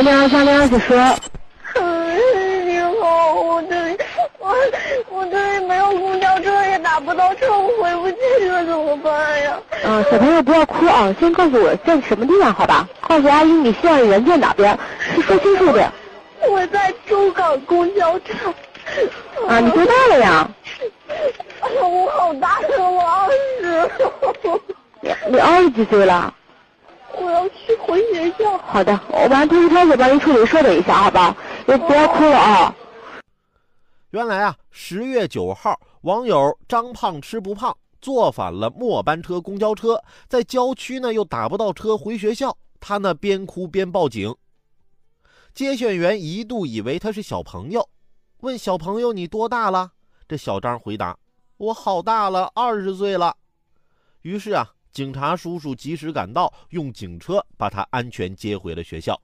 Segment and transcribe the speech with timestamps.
[0.00, 0.96] 喂，零二三零二四说。
[1.74, 3.98] 嗯，你好，我这里
[4.38, 4.56] 我
[5.10, 9.58] 我这里没有公交车，也打不到车，我回不去了，怎么办呀？
[9.84, 12.88] 嗯，小朋友不要哭啊，先告诉我在什么地方好吧？
[13.06, 14.78] 告诉阿姨你现在人在哪边，
[15.26, 15.92] 说清楚点。
[16.48, 18.34] 我在周港公交站。
[19.48, 20.48] 啊，你多大了呀？
[21.60, 23.30] 哎呀，我好大呀，我二
[23.60, 23.90] 十。
[25.02, 26.32] 你你二十几岁了？
[27.20, 28.56] 我要去回学校。
[28.58, 31.36] 好的，我把通知开始帮您处理稍等一下，好吧？
[31.66, 32.74] 别不要哭了啊。
[34.10, 44.34] 原来啊，十月九号，网友张胖吃不胖坐反了末班车公交车，在郊区呢又打不到车回学校，他呢边哭边报警。
[45.52, 47.88] 接线员一度以为他是小朋友，
[48.38, 49.92] 问小朋友你多大了？
[50.26, 51.18] 这小张回答
[51.58, 53.36] ：“我好大了，二十岁了。”
[54.22, 54.72] 于是啊。
[54.92, 59.20] 警察叔叔及时赶到，用警车把他安全接回了学校。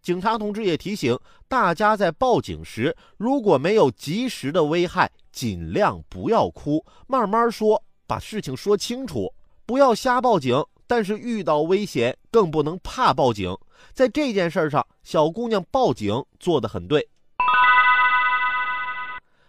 [0.00, 9.32] 警察同志也提醒大家，在报警时如果没有及时的危害，尽量不要哭，慢慢说，把事情说清楚，
[9.66, 10.64] 不要瞎报警。
[10.88, 13.52] 但是遇到危险，更不能怕报警。
[13.92, 17.08] 在这件事上，小姑娘报警做得很对。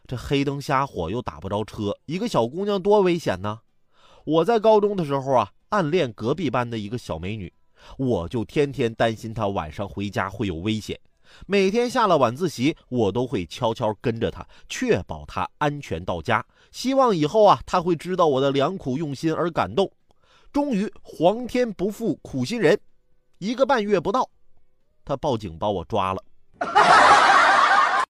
[0.07, 3.59] 这黑灯瞎火又打不着车，一个小姑娘多危险呢！
[4.27, 7.51] 我在高中的时候啊，暗恋隔壁班的一个小美女，
[7.97, 10.99] 我就天天担心她晚上回家会有危险。
[11.45, 16.45] 每天下了晚自习，我都会悄悄跟着她，确保她安全到家。
[16.73, 19.89] 希望以后啊，她会知道我的良苦用心而感动。
[20.51, 22.77] 终于，皇天不负苦心人，
[23.37, 24.29] 一个半月不到，
[25.05, 26.21] 她报警把我抓了。